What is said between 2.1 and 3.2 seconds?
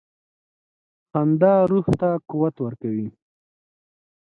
قوت ورکوي.